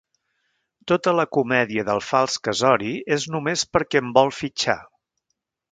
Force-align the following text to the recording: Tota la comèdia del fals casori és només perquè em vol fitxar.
Tota 0.91 1.13
la 1.17 1.25
comèdia 1.37 1.85
del 1.91 2.01
fals 2.07 2.39
casori 2.49 2.95
és 3.19 3.31
només 3.37 3.69
perquè 3.77 4.05
em 4.05 4.13
vol 4.19 4.35
fitxar. 4.43 4.81